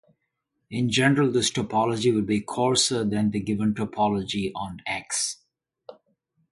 In 0.71 0.89
general, 0.89 1.31
this 1.31 1.51
topology 1.51 2.11
will 2.11 2.23
be 2.23 2.41
coarser 2.41 3.05
than 3.05 3.29
the 3.29 3.39
given 3.39 3.75
topology 3.75 4.51
on 4.55 4.81
"X". 4.87 5.37